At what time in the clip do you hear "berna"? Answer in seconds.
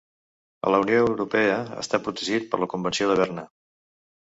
3.25-3.51